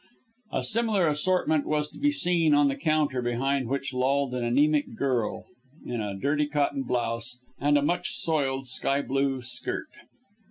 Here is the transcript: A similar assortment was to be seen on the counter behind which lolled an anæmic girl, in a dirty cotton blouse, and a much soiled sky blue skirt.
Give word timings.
A 0.51 0.63
similar 0.63 1.07
assortment 1.07 1.67
was 1.67 1.87
to 1.89 1.99
be 1.99 2.09
seen 2.11 2.55
on 2.55 2.69
the 2.69 2.75
counter 2.75 3.21
behind 3.21 3.67
which 3.67 3.93
lolled 3.93 4.33
an 4.33 4.41
anæmic 4.55 4.95
girl, 4.95 5.45
in 5.85 6.01
a 6.01 6.17
dirty 6.17 6.47
cotton 6.47 6.81
blouse, 6.81 7.37
and 7.59 7.77
a 7.77 7.83
much 7.83 8.15
soiled 8.15 8.65
sky 8.65 9.03
blue 9.03 9.43
skirt. 9.43 9.89